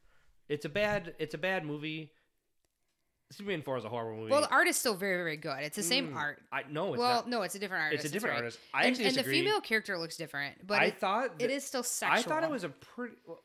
[0.47, 2.11] It's a bad it's a bad movie.
[3.31, 4.31] Superman four is a horrible movie.
[4.31, 6.93] well the art is still very very good it's the same Mm, art I no,
[6.93, 7.29] it's well not.
[7.29, 8.43] no it's a different artist It's a different right.
[8.43, 8.59] artist.
[8.73, 9.39] I and, actually and the disagree.
[9.41, 12.43] female character looks different but I it, thought it that- is still sexual I thought
[12.43, 13.15] it was a pretty.
[13.25, 13.41] well,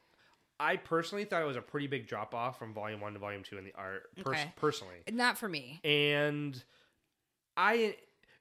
[0.58, 3.42] I personally thought it was a pretty big drop off from volume one to volume
[3.42, 4.04] two in the art.
[4.16, 4.52] Pers- Okay.
[4.56, 6.62] Personally, not for me and
[7.56, 7.96] I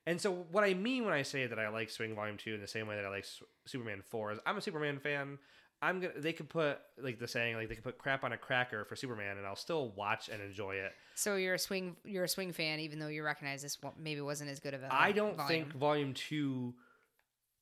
[0.08, 2.62] and so what I mean when I say that I like Swing Volume Two in
[2.62, 5.38] the same way that I like S- Superman Four is I'm a Superman fan.
[5.81, 8.38] I'm gonna they could put like the saying like they could put crap on a
[8.38, 10.93] cracker for Superman and I'll still watch and enjoy it.
[11.15, 14.21] So you're a swing you're a swing fan even though you recognize this one maybe
[14.21, 15.47] wasn't as good of a I don't volume.
[15.47, 16.73] think Volume Two.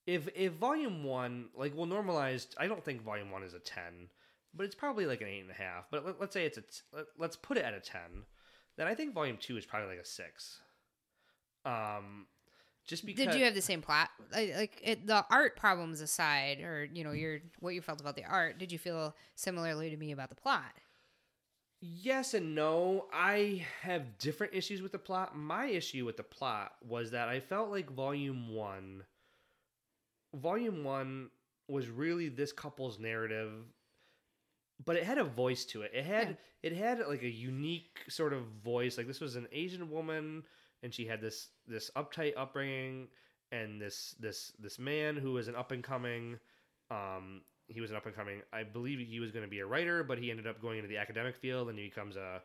[0.06, 4.10] If if Volume One like well normalized, I don't think Volume One is a ten,
[4.54, 5.86] but it's probably like an eight and a half.
[5.90, 8.26] But let, let's say it's a t- let, let's put it at a ten.
[8.76, 10.60] Then I think Volume Two is probably like a six.
[11.66, 12.26] Um,
[12.86, 14.10] just because Did you have the same plot?
[14.34, 18.16] Like, like it, the art problems aside, or you know, your what you felt about
[18.16, 18.58] the art?
[18.58, 20.74] Did you feel similarly to me about the plot?
[21.86, 23.08] Yes and no.
[23.12, 25.36] I have different issues with the plot.
[25.36, 29.04] My issue with the plot was that I felt like volume 1
[30.34, 31.30] volume 1
[31.68, 33.52] was really this couple's narrative
[34.86, 35.92] but it had a voice to it.
[35.94, 38.98] It had it had like a unique sort of voice.
[38.98, 40.44] Like this was an Asian woman
[40.84, 43.10] and she had this this uptight upbringing
[43.52, 46.40] and this this this man who was an up and coming
[46.90, 49.66] um he was an up and coming I believe he was going to be a
[49.66, 52.42] writer but he ended up going into the academic field and he becomes a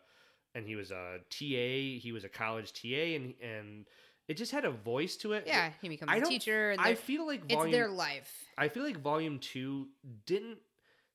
[0.55, 3.87] and he was a TA he was a college TA and and
[4.29, 6.71] it just had a voice to it Yeah, he becomes I a teacher.
[6.71, 8.31] And I feel like it's their life.
[8.59, 9.87] I feel like volume 2
[10.27, 10.59] didn't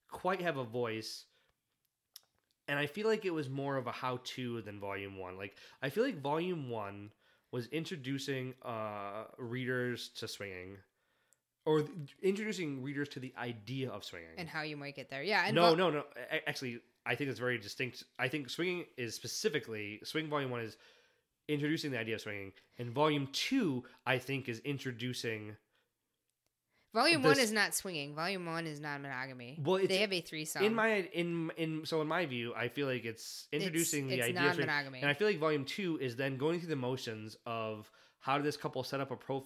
[0.09, 1.25] quite have a voice
[2.67, 5.55] and I feel like it was more of a how to than volume 1 like
[5.81, 7.11] I feel like volume 1
[7.51, 10.77] was introducing uh readers to swinging
[11.65, 15.23] or th- introducing readers to the idea of swinging and how you might get there.
[15.23, 16.03] Yeah, no vol- no no
[16.47, 20.77] actually I think it's very distinct I think swinging is specifically swing volume 1 is
[21.47, 25.55] introducing the idea of swinging and volume 2 I think is introducing
[26.93, 28.13] Volume this- one is not swinging.
[28.13, 29.57] Volume one is not monogamy.
[29.59, 30.63] Well, it's- they have a threesome.
[30.63, 34.25] in my in in so in my view i feel like it's introducing the it's
[34.27, 34.99] idea of non-monogamy.
[35.01, 38.45] and i feel like volume two is then going through the motions of how did
[38.45, 39.43] this couple set up a prof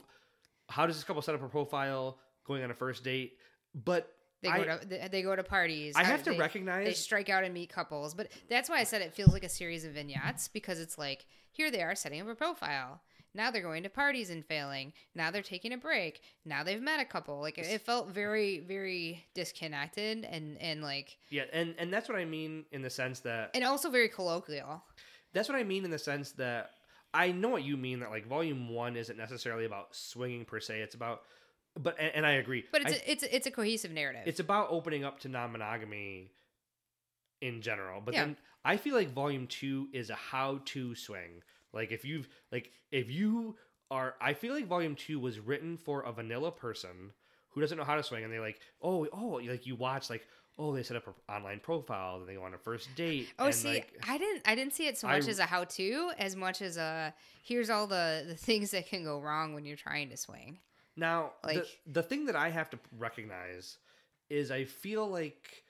[0.69, 3.33] how does this couple set up a profile going on a first date
[3.73, 5.95] but They I- go to they- they go to parties.
[5.95, 8.83] I have to they- recognize- they strike out and meet couples, but that's why I
[8.83, 12.21] said it feels like a series of vignettes because it's like here they are setting
[12.21, 13.01] up a profile.
[13.33, 14.93] Now they're going to parties and failing.
[15.15, 16.21] Now they're taking a break.
[16.45, 17.39] Now they've met a couple.
[17.41, 22.25] Like it felt very very disconnected and and like yeah and and that's what i
[22.25, 24.83] mean in the sense that and also very colloquial.
[25.33, 26.71] that's what i mean in the sense that
[27.23, 30.79] i know what you mean that like volume one isn't necessarily about swinging per se
[30.81, 31.21] it's about
[31.79, 34.23] but and, and i agree But it's I- a, it's a, it's a cohesive narrative.
[34.25, 36.31] it's about opening up to non-monogamy
[37.41, 38.25] in general but Yeah.
[38.25, 43.11] then i feel like volume two is a how-to swing like if you've like if
[43.11, 43.55] you
[43.91, 47.11] are i feel like volume two was written for a vanilla person
[47.49, 50.25] who doesn't know how to swing and they like oh oh like you watch like
[50.59, 53.45] oh they set up an online profile then they go on a first date Oh,
[53.45, 54.41] and see, like I didn't.
[54.45, 57.69] I didn't see it so I- much as a how-to, as much as a here's
[57.69, 60.59] all the the things that can go wrong when you're trying to swing.
[60.95, 63.77] Now, Like- the, the thing that I have to recognize
[64.29, 65.63] is I feel like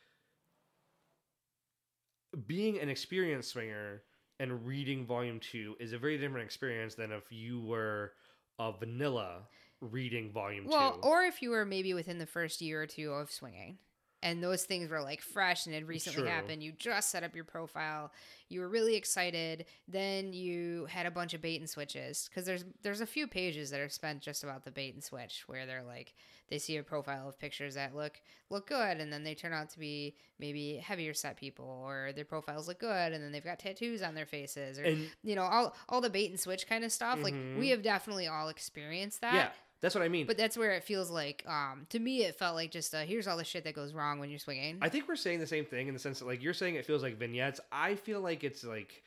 [2.46, 4.02] being an experienced swinger
[4.40, 8.14] and reading volume two is a very different experience than if you were
[8.60, 9.42] a vanilla
[9.82, 11.00] reading volume Well, two.
[11.08, 13.78] or if you were maybe within the first year or two of swinging,
[14.24, 16.30] and those things were like fresh and had recently True.
[16.30, 16.64] happened.
[16.64, 18.12] You just set up your profile.
[18.50, 19.66] You were really excited.
[19.88, 23.70] Then you had a bunch of bait and switches because there's there's a few pages
[23.70, 26.14] that are spent just about the bait and switch where they're like
[26.50, 29.70] they see a profile of pictures that look look good and then they turn out
[29.72, 33.60] to be maybe heavier set people or their profiles look good and then they've got
[33.60, 36.84] tattoos on their faces or And- you know all all the bait and switch kind
[36.86, 37.20] of stuff.
[37.22, 37.60] Like Mhm.
[37.60, 39.34] we have definitely all experienced that.
[39.34, 39.50] yeah,
[39.82, 40.26] that's what I mean.
[40.28, 43.28] But that's where it feels like, um, to me, it felt like just uh, here's
[43.28, 44.78] all the shit that goes wrong when you're swinging.
[44.82, 46.86] I think we're saying the same thing in the sense that like you're saying it
[46.86, 47.60] feels like vignettes.
[47.72, 49.04] I feel like it's like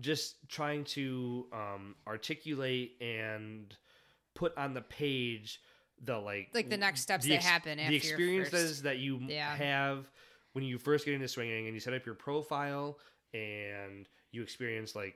[0.00, 3.74] just trying to um, articulate and
[4.34, 5.60] put on the page
[6.04, 9.20] the like Like the next steps the that happen after the experiences first- that you
[9.28, 9.54] Yeah.
[9.54, 10.10] have
[10.52, 12.98] when you first get into swinging and you set up your profile
[13.34, 15.14] and you experience like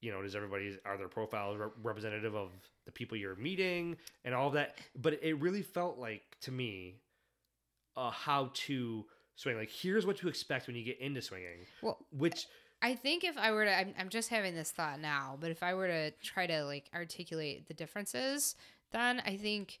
[0.00, 2.50] you know does everybody are their profiles re- representative of
[2.86, 6.96] the people you're meeting and all that but it really felt like to me
[7.96, 9.04] a how to
[9.36, 12.46] swing like here's what to expect when you get into swinging Well, which
[12.82, 15.62] I think if I were to, I'm, I'm just having this thought now, but if
[15.62, 18.54] I were to try to like articulate the differences,
[18.90, 19.80] then I think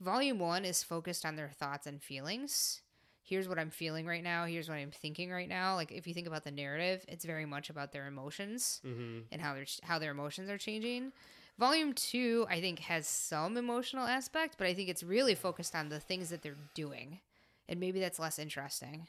[0.00, 2.82] volume one is focused on their thoughts and feelings.
[3.22, 4.44] Here's what I'm feeling right now.
[4.46, 5.74] Here's what I'm thinking right now.
[5.74, 9.24] Like if you think about the narrative, it's very much about their emotions Mhm.
[9.30, 11.12] and how their how their emotions are changing.
[11.58, 15.90] Volume two, I think, has some emotional aspect, but I think it's really focused on
[15.90, 17.20] the things that they're doing,
[17.68, 19.06] and maybe that's less interesting.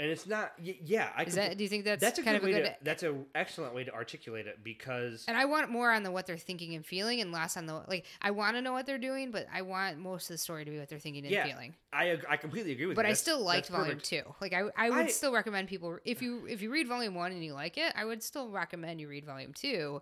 [0.00, 2.36] And it's not y- yeah i Is that- do you think that's that's a kind
[2.36, 5.44] of a way good- to, that's an excellent way to articulate it because And I
[5.46, 8.06] want more on the what they're thinking and feeling, and less on the like.
[8.22, 10.70] I want to know what they're doing, but I want most of the story to
[10.70, 11.74] be what they're thinking and yeah feeling.
[11.92, 12.96] i ag- i completely agree with you.
[12.96, 14.04] But you I That's- still liked volume perfect.
[14.06, 14.22] two.
[14.40, 17.32] Like I, I would I- still recommend people if you if you read volume one
[17.32, 20.00] and you like it, I would still recommend you read volume two,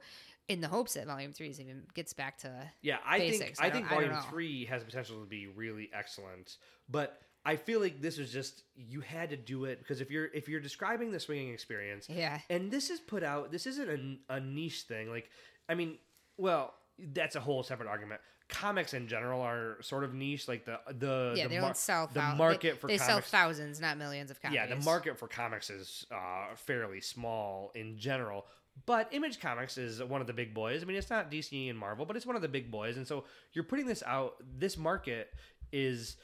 [0.49, 3.59] in the hopes that volume three is even gets back to Yeah, I basics.
[3.59, 7.81] think I, don't- think volume three has potential to be really excellent, but I feel
[7.81, 11.13] like this was just you had to do it because if you're if you're describing
[11.13, 12.41] the swinging experience, Yeah.
[12.51, 15.09] and this is put out, this isn't a, a niche thing.
[15.11, 15.31] Like,
[15.69, 15.99] I mean,
[16.37, 18.21] well, that's a whole separate argument.
[18.49, 20.49] comics in general are sort of niche.
[20.49, 22.09] Like the the yeah, the, they mar- don't sell.
[22.09, 24.57] the thou- market they, for they sell thousands, not millions of copies.
[24.57, 28.47] Yeah, the market for comics is uh, fairly small in general.
[28.85, 30.83] But Image Comics is one of the big boys.
[30.83, 32.99] I mean, it's not DC and Marvel, but it's one of the big boys.
[32.99, 34.35] And so you're putting this out.
[34.59, 35.33] This market
[35.73, 36.17] is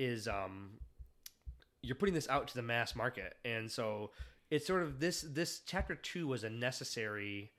[0.00, 0.70] is um
[1.82, 4.10] you're putting this out to the mass market, and so
[4.50, 7.52] it's sort of this this chapter two was a necessary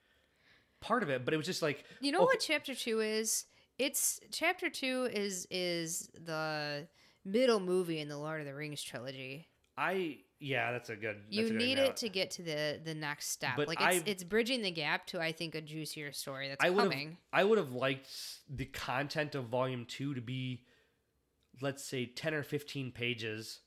[0.81, 3.45] part of it, but it was just like You know okay, what chapter two is?
[3.77, 6.87] It's chapter two is is the
[7.23, 9.47] middle movie in the Lord of the Rings trilogy.
[9.77, 11.17] I yeah, that's a good.
[11.17, 13.53] That's You a good need it to get to the the next step.
[13.55, 16.69] But like it's it's bridging the gap to I think a juicier story that's I
[16.69, 17.17] coming.
[17.31, 18.09] I would have liked
[18.49, 20.63] the content of volume 2 to be
[21.61, 23.59] let's say 10 or 15 pages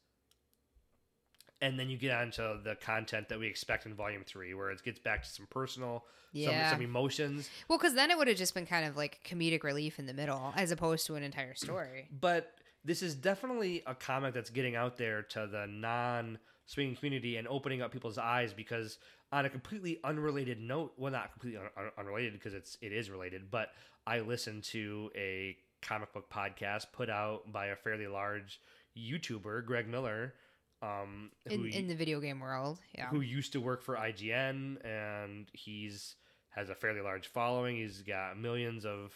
[1.60, 4.82] and then you get onto the content that we expect in volume 3 where it
[4.82, 6.68] gets back to some personal Yeah.
[6.70, 9.62] some, some emotions Well, because then it would have just been kind of like comedic
[9.62, 12.08] relief in the middle, as opposed to an entire story.
[12.20, 12.52] but
[12.86, 17.46] this is definitely a comic that's getting out there to the non swinging community and
[17.48, 18.98] opening up people's eyes because
[19.32, 23.10] on a completely unrelated note well not completely un- un- unrelated because it's it is
[23.10, 23.70] related but
[24.06, 28.60] i listened to a comic book podcast put out by a fairly large
[28.96, 30.34] youtuber greg miller
[30.82, 33.08] um In, in the video game world, yeah.
[33.08, 36.16] who used to work for IGN and he's
[36.50, 37.76] has a fairly large following.
[37.76, 39.12] He's got millions of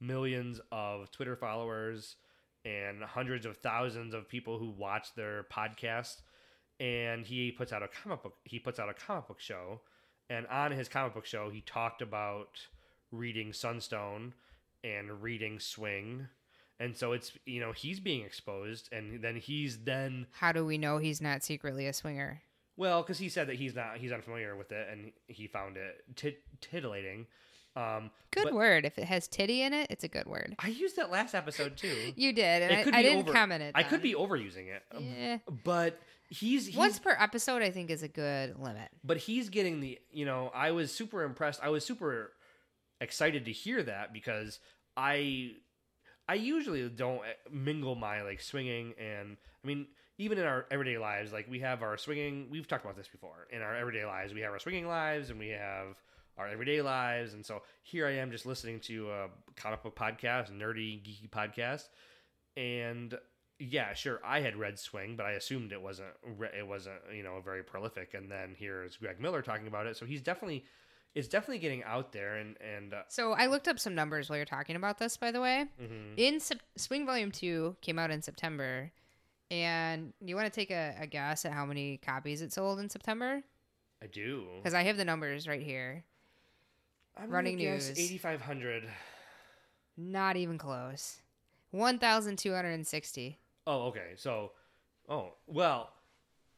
[0.00, 2.16] millions of Twitter followers
[2.64, 6.22] and hundreds of thousands of people who watch their podcast
[6.80, 9.80] and he puts out a comic book he puts out a comic book show
[10.30, 12.60] and on his comic book show he talked about
[13.10, 14.34] reading Sunstone
[14.84, 16.28] and reading Swing
[16.80, 20.78] and so it's you know he's being exposed and then he's then How do we
[20.78, 22.42] know he's not secretly a swinger?
[22.76, 26.04] well, because he said that he's not he's unfamiliar with it and he found it
[26.14, 27.26] tit- titillating.
[27.76, 28.84] Um, Good but word.
[28.84, 30.56] If it has titty in it, it's a good word.
[30.58, 32.12] I used that last episode too.
[32.16, 33.72] You did, and I, could I be didn't over- comment it.
[33.76, 35.38] I could be overusing it, um, Yeah.
[35.64, 38.88] but he's, he's Once per episode, I think is a good limit.
[39.04, 41.60] but he's getting the you know I was super impressed.
[41.62, 42.32] I was super
[43.00, 44.58] excited to hear that because
[44.96, 45.52] I
[46.28, 49.86] I usually don't eh, mingle my like swinging and I mean
[50.18, 53.46] even in our everyday lives like we have our swinging we've talked about this before.
[53.50, 55.96] In our everyday lives we have our swinging lives and we have
[56.36, 57.34] our everyday lives.
[57.34, 61.84] And so here I am just listening to a comic book podcast nerdy geeky podcast.
[62.56, 63.16] And
[63.60, 66.10] yeah sure I had read swing but I assumed it wasn't
[66.56, 68.14] it wasn't you know very prolific.
[68.14, 69.96] And then here's Greg Miller talking about it.
[69.96, 70.64] So he's definitely
[71.14, 74.36] it's definitely getting out there and and uh, So I looked up some numbers while
[74.36, 75.16] you're talking about this.
[75.16, 76.14] By the way, mhm.
[76.16, 78.90] in Sep- Swing Volume Two came out in September,
[79.50, 82.88] and you want to take a, a guess at how many copies it sold in
[82.88, 83.42] September?
[84.02, 86.04] I do Because I have the numbers right here.
[87.16, 87.90] I'm running news.
[87.90, 88.84] 8500
[89.96, 91.20] Not even close.
[91.72, 93.38] One thousand two hundred and sixty.
[93.66, 94.52] oh okay so
[95.08, 95.90] oh well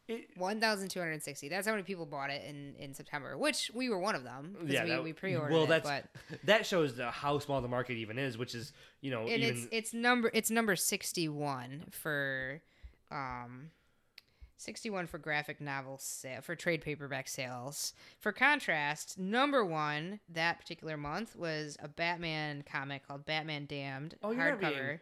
[0.08, 1.48] 1,260.
[1.48, 4.56] That's how many people bought it in, in September, which we were one of them
[4.66, 6.04] yeah we, that, we pre-ordered well it, that's but
[6.44, 9.56] that shows the, how small the market even is which is you know and even
[9.56, 12.60] it's it's number it's number 61 for
[13.10, 13.70] um
[14.60, 17.94] 61 for graphic novel sale for trade paperback sales.
[18.18, 24.34] For contrast, number 1 that particular month was a Batman comic called Batman Damned Oh,
[24.34, 25.00] hardcover.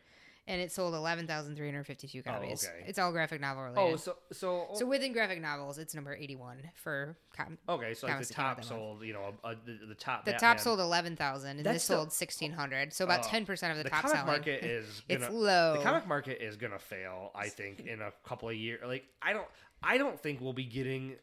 [0.50, 2.64] And it sold 11,352 Oh, copies.
[2.66, 2.84] okay.
[2.86, 3.92] It's all graphic novel oh, related.
[3.92, 8.18] oh so so So within graphic novels, it's number 81 for com- okay so like
[8.20, 10.56] the that came out top sold you know a, a, the, the top The Batman-
[10.56, 12.92] top sold 11,000 and That's this sold 1,600.
[12.94, 13.08] So oh.
[13.08, 14.26] about Oh, 10% of the, the top comic selling.
[14.26, 15.76] market is it's gonna- low.
[15.76, 18.80] The comic market is gonna fail, I think, in a couple of years.
[18.86, 19.46] Like I don't,
[19.82, 21.16] I don't think we'll be getting.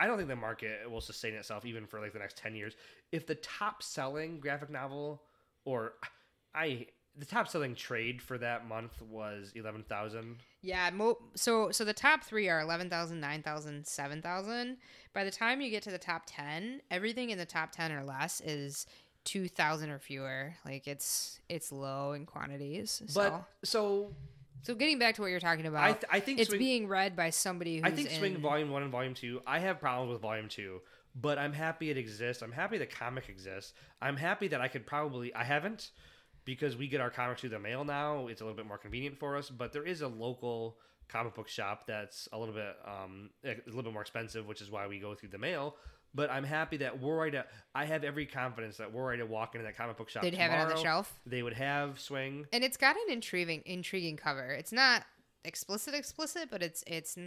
[0.00, 2.74] I don't think the market will sustain itself even for like the next ten years.
[3.10, 5.20] If the top selling graphic novel,
[5.64, 5.94] or
[6.54, 6.86] I,
[7.18, 10.36] the top selling trade for that month was eleven thousand.
[10.62, 14.76] Yeah, mo- so so the top 3 are 11,000, 9,000, 7,000.
[15.12, 18.02] By the time you get to the top 10, everything in the top 10 or
[18.04, 18.86] less is
[19.24, 20.54] 2,000 or fewer.
[20.64, 23.02] Like it's it's low in quantities.
[23.06, 24.12] So But so
[24.62, 26.88] so getting back to what you're talking about, I th- I think it's Swing- being
[26.88, 29.40] read by somebody who's I think Swing in- Volume One and Volume Two.
[29.46, 30.80] I have problems with Volume Two,
[31.14, 32.42] but I'm happy it exists.
[32.42, 33.74] I'm happy the comic exists.
[34.02, 35.32] I'm happy that I could probably.
[35.34, 35.90] I haven't
[36.48, 38.26] because we get our comics through the mail now.
[38.28, 39.50] It's a little bit more convenient for us.
[39.50, 43.82] But there is a local comic book shop that's a little bit um a little
[43.82, 45.76] bit more expensive, which is why we go through the mail.
[46.14, 47.32] But I'm happy that we're right.
[47.32, 47.44] To,
[47.74, 50.22] I have every confidence that we're right to walk into that comic book shop.
[50.22, 51.20] They'd have it on the shelf?
[51.26, 52.46] They would have Swing.
[52.50, 54.50] and it's got an intriguing intriguing cover.
[54.52, 55.04] It's not
[55.44, 57.18] explicit explicit, but it's it's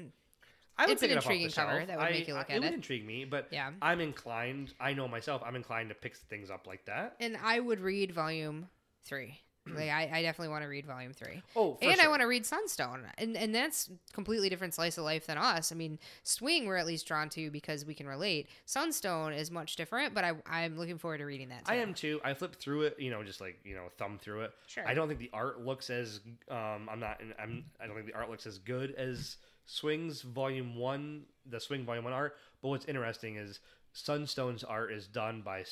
[0.77, 1.87] I would It's an it up off the intriguing cover shelf.
[1.89, 2.63] that would I- make you look I- at it.
[2.63, 3.69] It would intrigue me, but Yeah.
[3.83, 4.73] I'm inclined.
[4.79, 5.43] I know myself.
[5.45, 7.15] I'm inclined to pick things up like that.
[7.19, 8.67] and I would read volume
[9.05, 9.39] 3.
[9.75, 11.43] like I, I definitely want to read volume three.
[11.55, 15.27] Oh, and I want to read Sunstone, and and that's completely different slice of life
[15.27, 15.71] than us.
[15.71, 18.49] I mean, Swing we're at least drawn to because we can relate.
[18.65, 21.65] Sunstone is much different, but I I'm looking forward to reading that.
[21.65, 21.71] Too.
[21.71, 22.19] I am too.
[22.23, 24.51] I flipped through it, you know, just like you know, thumb through it.
[24.65, 24.87] Sure.
[24.87, 26.89] I don't think the art looks as um.
[26.91, 27.21] I'm not.
[27.39, 27.65] I'm.
[27.79, 29.37] I don't think the art looks as good as
[29.67, 32.35] Swings Volume One, the Swing Volume One art.
[32.63, 33.59] But what's interesting is
[33.93, 35.65] Sunstone's art is done by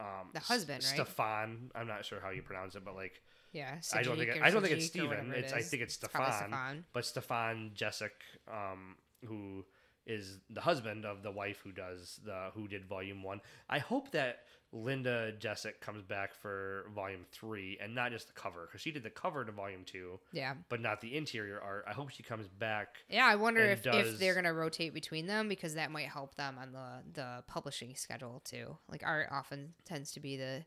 [0.00, 1.06] um The husband, S- right?
[1.06, 1.70] Stefan.
[1.74, 3.20] I'm not sure how you pronounce it, but like
[3.52, 5.08] Yeah, I don't think it, I don't think it's Stephen.
[5.08, 5.94] whatever it It's I think it's.
[5.94, 6.84] Stefan.
[6.92, 8.10] But Stefan Sejic,
[8.46, 8.96] um,
[9.26, 9.64] who
[10.08, 13.40] is the husband of the wife who does the who did volume one.
[13.68, 14.40] I hope that
[14.72, 19.02] Linda Sejic comes back for volume three and not just the cover because she did
[19.02, 20.54] the cover to volume two, Yeah.
[20.68, 21.84] but not the interior art.
[21.88, 22.96] I hope she comes back.
[23.08, 26.34] Yeah, I wonder if, does- if they're gonna rotate between them because that might help
[26.34, 28.76] them on the the publishing schedule too.
[28.90, 30.64] Like art often tends to be the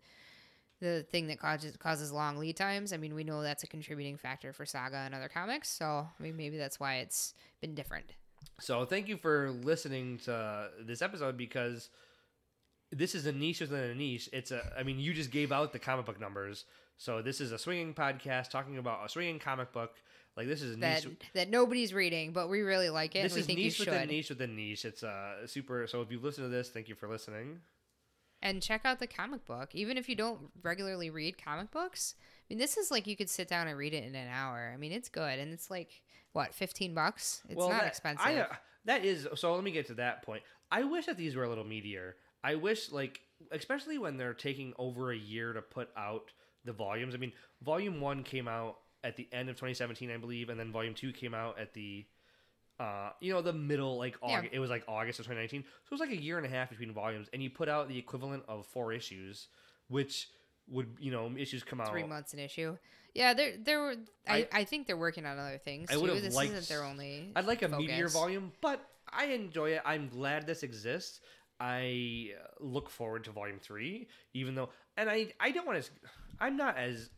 [0.79, 2.91] the thing that causes causes long lead times.
[2.93, 5.85] I mean, we know that's a contributing factor for Saga and other comics, so
[6.19, 8.13] I mean maybe that's why it's been different.
[8.59, 11.89] So thank you for listening to this episode because
[12.91, 14.29] this is a niche within a niche.
[14.33, 16.65] It's a, I mean, you just gave out the comic book numbers.
[16.97, 19.95] So this is a swinging podcast talking about a swinging comic book.
[20.37, 21.17] Like this is a That niche.
[21.33, 23.23] that nobody's reading, but we really like it.
[23.23, 24.85] This we is think niche within niche within niche.
[24.85, 25.87] It's uh super.
[25.87, 27.59] So if you listen to this, thank you for listening.
[28.41, 29.69] and check out the comic book.
[29.75, 32.15] Even if you don't regularly read comic books,
[32.51, 34.71] mean, this is like you could sit down and read it in an hour.
[34.73, 36.01] I mean, it's good, and it's like
[36.33, 37.41] what fifteen bucks.
[37.47, 38.25] It's not that, expensive.
[38.25, 38.47] I, uh,
[38.85, 39.55] that is so.
[39.55, 40.43] Let me get to that point.
[40.71, 42.13] I wish that these were a little meatier.
[42.43, 43.21] I wish, like,
[43.51, 46.31] especially when they're taking over a year to put out
[46.65, 47.13] the volumes.
[47.13, 50.71] I mean, Volume One came out at the end of 2017, I believe, and then
[50.71, 52.05] Volume Two came out at the,
[52.79, 54.37] uh, you know, the middle, like Yeah.
[54.37, 54.53] August.
[54.53, 55.63] It was like August of 2019.
[55.63, 57.87] So it was like a year and a half between volumes, and you put out
[57.87, 59.47] the equivalent of four issues,
[59.87, 60.29] which
[60.71, 62.77] would, you know, issues come out Three months an issue.
[63.13, 63.95] Yeah, there there they're.
[64.27, 66.01] I, I- I, think they're working on other things I too.
[66.01, 67.31] would've This liked- isn't their only.
[67.35, 68.13] I'd like a meteor focus.
[68.13, 68.79] volume, but
[69.11, 69.81] I enjoy it.
[69.85, 71.19] I'm glad this exists.
[71.59, 75.89] I uh, look forward to volume three, even though, and I I don't want to.
[76.39, 77.09] I'm not as.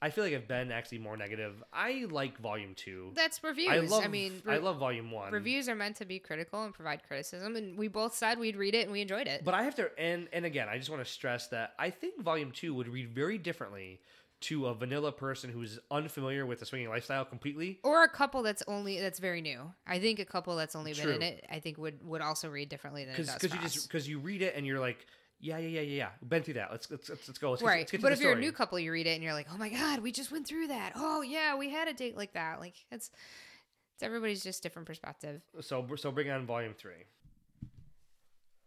[0.00, 1.62] I feel like I've been actually more negative.
[1.72, 3.10] I like volume two.
[3.14, 3.68] That's reviews.
[3.70, 4.08] I love.
[4.10, 5.32] mean, I love volume one.
[5.32, 8.74] Reviews are meant to be critical and provide criticism, and we both said we'd read
[8.74, 9.44] it and we enjoyed it.
[9.44, 12.22] But I have to, and and again, I just want to stress that I think
[12.22, 14.00] volume two would read very differently
[14.40, 17.80] to a vanilla person who's unfamiliar with the swinging lifestyle completely.
[17.82, 19.72] or a couple that's only that's very new.
[19.86, 22.68] I think a couple that's only been in it, I think would would also read
[22.68, 25.06] differently than it does Because you just because you read it and you're like,
[25.40, 26.08] yeah, yeah, yeah, yeah, yeah.
[26.20, 26.70] We've Been through that.
[26.70, 27.50] Let's let's let's, let's go.
[27.50, 27.78] Let's, get- right.
[27.78, 29.46] let's get to but if you're a new couple, you read it and you're like,
[29.52, 30.92] oh my god, we just went through that.
[30.96, 32.60] Oh yeah, we had a date like that.
[32.60, 33.10] Like it's
[33.94, 35.42] it's everybody's just different perspective.
[35.60, 37.04] So so bring on volume three.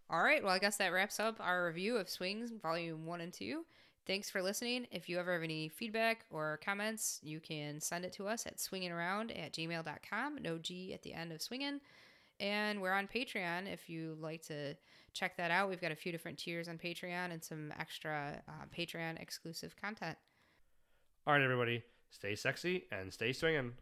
[0.09, 0.43] All right.
[0.43, 3.63] Well, I guess that wraps up our review of Swings Volume 1 and 2.
[4.05, 4.86] Thanks for listening.
[4.91, 8.57] If you ever have any feedback or comments, you can send it to us at
[8.57, 10.39] swingingaround at gmail.com.
[10.41, 11.80] No G at the end of swinging.
[12.41, 14.76] And we're on Patreon if you like to
[15.14, 15.70] check that out.
[15.70, 20.18] We've got a few different tiers on Patreon and some extra uh, Patreon exclusive content.
[21.28, 23.74] All right, everybody, stay sexy and stay swinging.